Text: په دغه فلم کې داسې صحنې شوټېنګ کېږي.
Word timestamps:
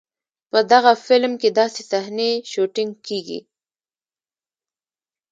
په 0.51 0.59
دغه 0.71 0.91
فلم 1.05 1.33
کې 1.41 1.49
داسې 1.59 1.81
صحنې 1.91 2.31
شوټېنګ 2.51 2.91
کېږي. 3.07 3.39